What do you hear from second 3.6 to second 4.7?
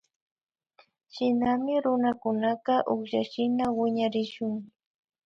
wiñarishun